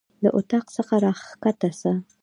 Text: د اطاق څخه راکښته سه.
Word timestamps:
د 0.23 0.25
اطاق 0.37 0.65
څخه 0.77 0.95
راکښته 1.03 1.69
سه. 1.79 1.91